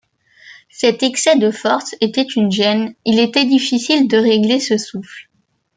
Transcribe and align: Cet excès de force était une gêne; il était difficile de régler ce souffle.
Cet 0.71 1.03
excès 1.03 1.37
de 1.37 1.51
force 1.51 1.93
était 2.01 2.23
une 2.35 2.51
gêne; 2.51 2.95
il 3.05 3.19
était 3.19 3.45
difficile 3.45 4.07
de 4.07 4.17
régler 4.17 4.59
ce 4.59 4.75
souffle. 4.79 5.29